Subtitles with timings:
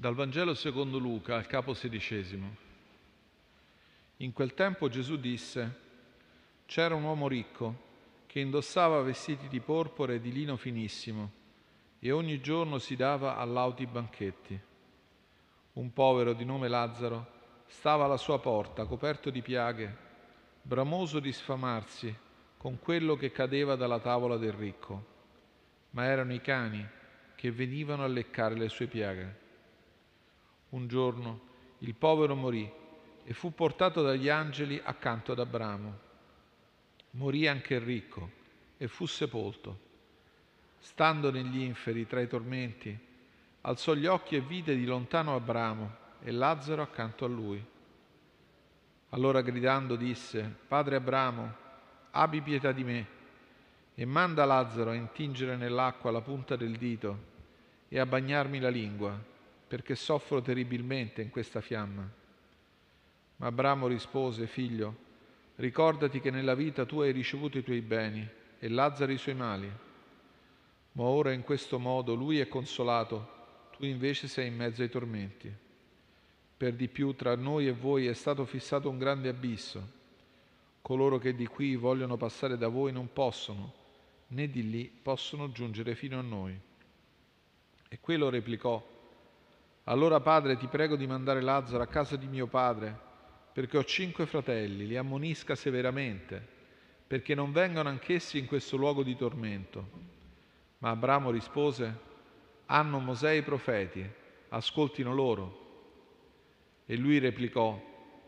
[0.00, 2.56] Dal Vangelo secondo Luca, al capo sedicesimo.
[4.18, 5.76] In quel tempo Gesù disse,
[6.66, 7.86] c'era un uomo ricco
[8.26, 11.32] che indossava vestiti di porpora e di lino finissimo
[11.98, 14.60] e ogni giorno si dava a lauti banchetti.
[15.72, 17.26] Un povero di nome Lazzaro
[17.66, 19.96] stava alla sua porta, coperto di piaghe,
[20.62, 22.16] bramoso di sfamarsi
[22.56, 25.06] con quello che cadeva dalla tavola del ricco,
[25.90, 26.86] ma erano i cani
[27.34, 29.46] che venivano a leccare le sue piaghe.
[30.70, 31.46] Un giorno
[31.78, 32.70] il povero morì
[33.24, 36.06] e fu portato dagli angeli accanto ad Abramo.
[37.12, 38.30] Morì anche il ricco
[38.76, 39.86] e fu sepolto.
[40.78, 42.96] Stando negli inferi tra i tormenti,
[43.62, 47.64] alzò gli occhi e vide di lontano Abramo e Lazzaro accanto a lui.
[49.10, 51.54] Allora gridando disse, Padre Abramo,
[52.10, 53.06] abbi pietà di me
[53.94, 57.26] e manda Lazzaro a intingere nell'acqua la punta del dito
[57.88, 59.36] e a bagnarmi la lingua
[59.68, 62.10] perché soffro terribilmente in questa fiamma.
[63.36, 64.96] Ma Abramo rispose, figlio,
[65.56, 68.26] ricordati che nella vita tu hai ricevuto i tuoi beni
[68.58, 69.70] e Lazzaro i suoi mali.
[70.92, 73.36] Ma ora in questo modo lui è consolato,
[73.76, 75.52] tu invece sei in mezzo ai tormenti.
[76.56, 79.96] Per di più tra noi e voi è stato fissato un grande abisso.
[80.82, 83.74] Coloro che di qui vogliono passare da voi non possono,
[84.28, 86.58] né di lì possono giungere fino a noi.
[87.88, 88.84] E quello replicò,
[89.88, 92.94] allora, padre, ti prego di mandare Lazzaro a casa di mio padre,
[93.54, 96.46] perché ho cinque fratelli, li ammonisca severamente,
[97.06, 99.88] perché non vengano anch'essi in questo luogo di tormento.
[100.78, 101.98] Ma Abramo rispose,
[102.66, 104.06] hanno Mosè e i profeti,
[104.50, 105.66] ascoltino loro.
[106.84, 107.80] E lui replicò,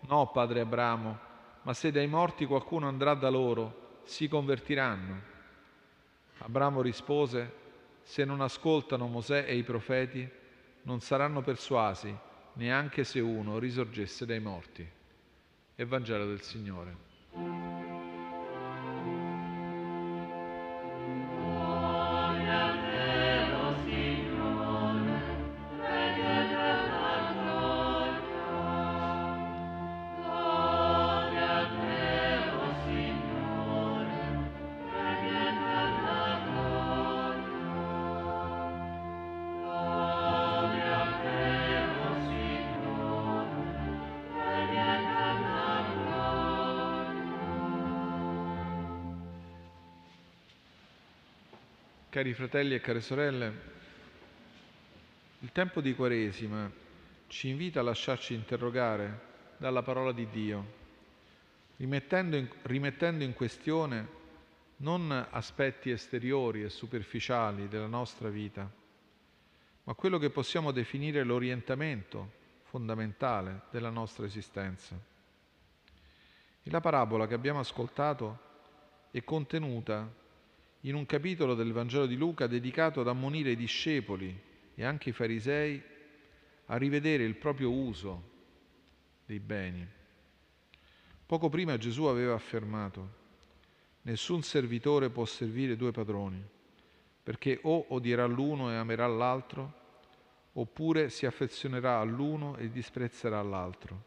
[0.00, 1.18] no, padre Abramo,
[1.62, 5.20] ma se dai morti qualcuno andrà da loro, si convertiranno.
[6.38, 7.52] Abramo rispose,
[8.02, 10.38] se non ascoltano Mosè e i profeti,
[10.88, 12.16] non saranno persuasi
[12.54, 14.90] neanche se uno risorgesse dai morti.
[15.74, 17.07] Evangelo del Signore.
[52.10, 53.52] Cari fratelli e care sorelle,
[55.40, 56.70] il tempo di Quaresima
[57.26, 59.20] ci invita a lasciarci interrogare
[59.58, 60.64] dalla parola di Dio,
[61.76, 64.08] rimettendo in, rimettendo in questione
[64.76, 68.66] non aspetti esteriori e superficiali della nostra vita,
[69.84, 72.32] ma quello che possiamo definire l'orientamento
[72.62, 74.98] fondamentale della nostra esistenza.
[76.62, 78.38] E la parabola che abbiamo ascoltato
[79.10, 80.26] è contenuta
[80.82, 84.38] in un capitolo del Vangelo di Luca dedicato ad ammonire i discepoli
[84.74, 85.82] e anche i farisei
[86.66, 88.36] a rivedere il proprio uso
[89.26, 89.86] dei beni.
[91.26, 93.16] Poco prima Gesù aveva affermato,
[94.02, 96.42] nessun servitore può servire due padroni,
[97.22, 99.74] perché o odierà l'uno e amerà l'altro,
[100.52, 104.04] oppure si affezionerà all'uno e disprezzerà l'altro.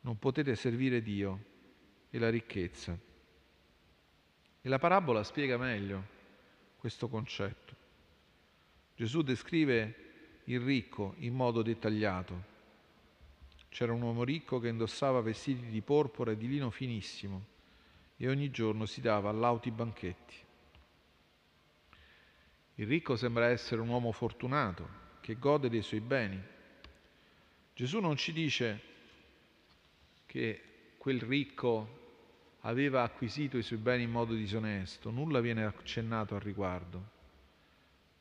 [0.00, 1.44] Non potete servire Dio
[2.08, 3.07] e la ricchezza.
[4.68, 6.04] E la parabola spiega meglio
[6.76, 7.74] questo concetto.
[8.96, 12.44] Gesù descrive il ricco in modo dettagliato.
[13.70, 17.46] C'era un uomo ricco che indossava vestiti di porpora e di lino finissimo
[18.18, 20.34] e ogni giorno si dava lauti banchetti.
[22.74, 24.86] Il ricco sembra essere un uomo fortunato
[25.22, 26.38] che gode dei suoi beni.
[27.72, 28.82] Gesù non ci dice
[30.26, 30.62] che
[30.98, 31.97] quel ricco
[32.68, 37.16] aveva acquisito i suoi beni in modo disonesto, nulla viene accennato al riguardo.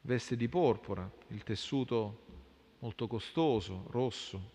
[0.01, 2.23] Veste di porpora, il tessuto
[2.79, 4.51] molto costoso, rosso,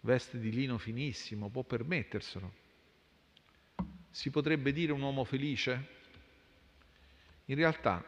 [0.00, 2.52] veste di lino finissimo, può permetterselo.
[4.10, 5.98] Si potrebbe dire un uomo felice?
[7.46, 8.04] In realtà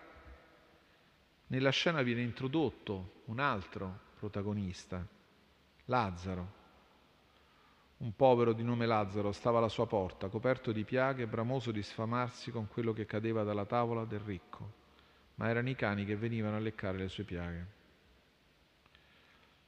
[1.47, 5.07] nella scena viene introdotto un altro protagonista,
[5.87, 6.61] Lazzaro,
[8.03, 12.51] un povero di nome Lazzaro stava alla sua porta, coperto di piaghe, bramoso di sfamarsi
[12.51, 14.73] con quello che cadeva dalla tavola del ricco,
[15.37, 17.67] ma erano i cani che venivano a leccare le sue piaghe.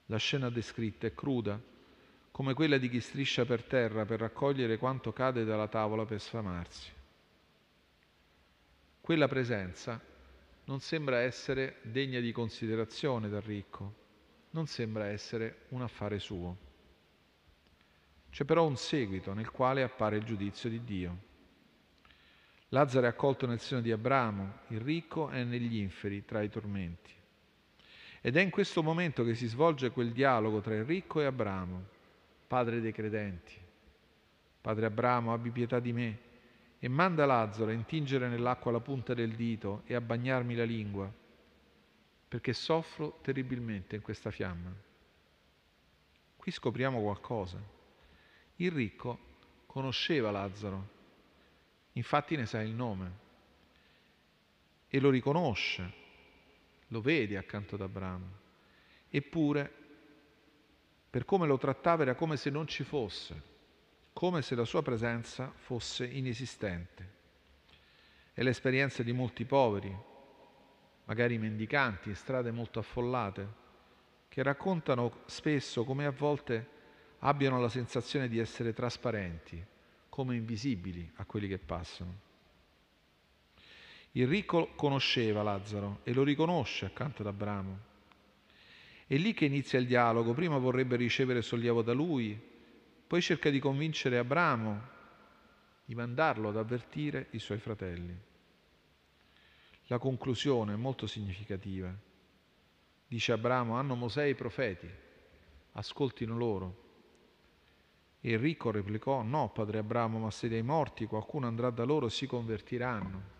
[0.06, 1.60] La scena descritta è cruda,
[2.32, 6.90] come quella di chi striscia per terra per raccogliere quanto cade dalla tavola per sfamarsi.
[9.00, 10.00] Quella presenza
[10.64, 13.94] non sembra essere degna di considerazione dal ricco,
[14.50, 16.72] non sembra essere un affare suo.
[18.34, 21.18] C'è però un seguito nel quale appare il giudizio di Dio.
[22.70, 27.12] Lazzaro è accolto nel seno di Abramo, il ricco è negli inferi tra i tormenti.
[28.20, 31.84] Ed è in questo momento che si svolge quel dialogo tra il ricco e Abramo,
[32.48, 33.52] padre dei credenti.
[34.60, 36.18] Padre Abramo, abbi pietà di me
[36.80, 41.08] e manda Lazzaro a intingere nell'acqua la punta del dito e a bagnarmi la lingua,
[42.26, 44.74] perché soffro terribilmente in questa fiamma.
[46.34, 47.73] Qui scopriamo qualcosa.
[48.56, 49.18] Il ricco
[49.66, 50.88] conosceva Lazzaro,
[51.92, 53.22] infatti ne sa il nome
[54.88, 55.92] e lo riconosce,
[56.88, 58.42] lo vede accanto ad Abramo.
[59.08, 59.72] Eppure,
[61.10, 63.42] per come lo trattava era come se non ci fosse,
[64.12, 67.12] come se la sua presenza fosse inesistente.
[68.32, 69.96] È l'esperienza di molti poveri,
[71.04, 73.62] magari mendicanti in strade molto affollate,
[74.28, 76.73] che raccontano spesso come a volte
[77.26, 79.62] abbiano la sensazione di essere trasparenti,
[80.08, 82.20] come invisibili a quelli che passano.
[84.12, 87.92] Il ricco conosceva Lazzaro e lo riconosce accanto ad Abramo.
[89.06, 92.38] È lì che inizia il dialogo, prima vorrebbe ricevere sollievo da lui,
[93.06, 94.92] poi cerca di convincere Abramo
[95.86, 98.16] di mandarlo ad avvertire i suoi fratelli.
[99.86, 101.92] La conclusione è molto significativa.
[103.06, 104.88] Dice Abramo, hanno Mosè i profeti,
[105.72, 106.83] ascoltino loro.
[108.26, 113.32] Ricco replicò, no, padre Abramo, ma se dei morti qualcuno andrà da loro si convertiranno.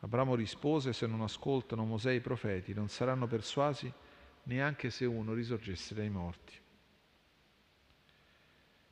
[0.00, 3.92] Abramo rispose, se non ascoltano Mosè e i profeti non saranno persuasi
[4.44, 6.54] neanche se uno risorgesse dai morti.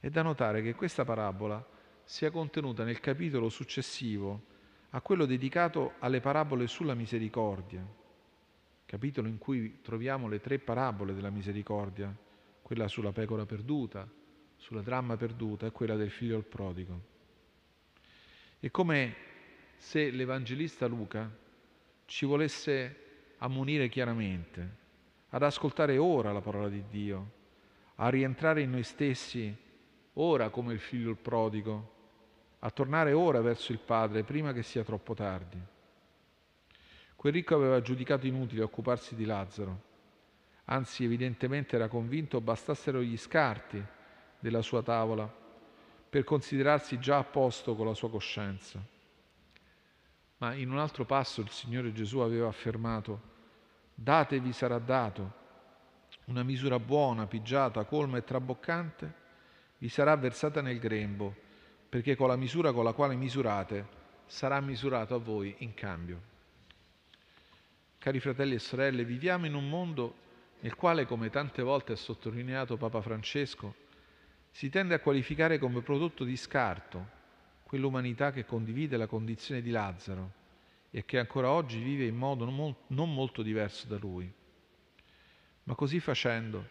[0.00, 1.64] È da notare che questa parabola
[2.02, 4.50] sia contenuta nel capitolo successivo
[4.90, 7.86] a quello dedicato alle parabole sulla misericordia,
[8.84, 12.12] capitolo in cui troviamo le tre parabole della misericordia,
[12.62, 14.08] quella sulla pecora perduta,
[14.62, 17.00] sulla dramma perduta è quella del figlio al prodigo.
[18.60, 19.16] È come
[19.76, 21.28] se l'Evangelista Luca
[22.04, 22.96] ci volesse
[23.38, 24.76] ammonire chiaramente
[25.30, 27.30] ad ascoltare ora la parola di Dio,
[27.96, 29.52] a rientrare in noi stessi
[30.14, 31.94] ora come il figlio il prodigo,
[32.60, 35.58] a tornare ora verso il Padre prima che sia troppo tardi.
[37.16, 39.82] Quel ricco aveva giudicato inutile occuparsi di Lazzaro,
[40.66, 43.84] anzi evidentemente era convinto bastassero gli scarti
[44.42, 45.32] della sua tavola
[46.10, 48.84] per considerarsi già a posto con la sua coscienza.
[50.38, 53.20] Ma in un altro passo il Signore Gesù aveva affermato,
[53.94, 55.40] datevi sarà dato,
[56.24, 59.20] una misura buona, pigiata, colma e traboccante
[59.78, 61.34] vi sarà versata nel grembo,
[61.88, 63.86] perché con la misura con la quale misurate
[64.26, 66.20] sarà misurato a voi in cambio.
[67.98, 70.14] Cari fratelli e sorelle, viviamo in un mondo
[70.60, 73.74] nel quale, come tante volte ha sottolineato Papa Francesco,
[74.52, 77.20] si tende a qualificare come prodotto di scarto
[77.62, 80.40] quell'umanità che condivide la condizione di Lazzaro
[80.90, 84.30] e che ancora oggi vive in modo non molto diverso da lui.
[85.64, 86.68] Ma così facendo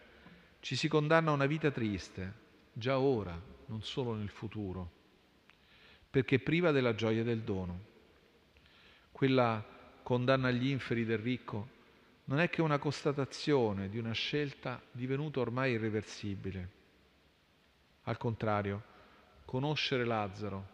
[0.60, 2.32] ci si condanna a una vita triste,
[2.72, 4.90] già ora, non solo nel futuro,
[6.08, 7.90] perché priva della gioia del dono.
[9.10, 9.64] Quella
[10.04, 11.80] condanna agli inferi del ricco
[12.26, 16.80] non è che una constatazione di una scelta divenuta ormai irreversibile
[18.04, 18.82] al contrario,
[19.44, 20.66] conoscere Lazzaro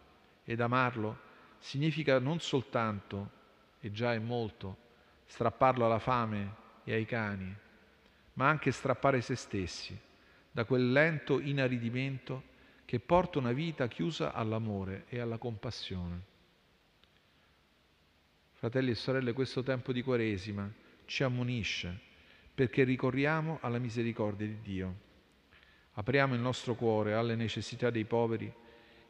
[0.43, 1.27] ed amarlo
[1.59, 3.37] significa non soltanto,
[3.79, 4.77] e già è molto,
[5.25, 7.55] strapparlo alla fame e ai cani,
[8.33, 9.97] ma anche strappare se stessi
[10.51, 12.43] da quel lento inaridimento
[12.85, 16.25] che porta una vita chiusa all'amore e alla compassione.
[18.53, 20.69] Fratelli e sorelle, questo tempo di Quaresima
[21.05, 22.07] ci ammonisce
[22.53, 25.07] perché ricorriamo alla misericordia di Dio
[25.99, 28.49] Apriamo il nostro cuore alle necessità dei poveri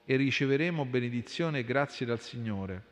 [0.04, 2.84] e riceveremo benedizione e grazie dal Signore,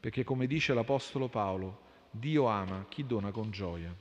[0.00, 3.94] perché come dice l'Apostolo Paolo, Dio ama chi dona con gioia.